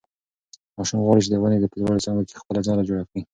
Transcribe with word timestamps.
ماشوم 0.77 0.99
غواړي 1.05 1.21
چې 1.25 1.29
د 1.31 1.35
ونې 1.41 1.57
په 1.71 1.77
لوړو 1.81 2.03
څانګو 2.05 2.27
کې 2.27 2.39
خپله 2.41 2.59
ځاله 2.67 2.83
جوړه 2.89 3.03
کړي. 3.09 3.21